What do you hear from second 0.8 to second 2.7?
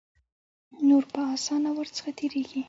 نور په آسانه ور څخه تیریږي.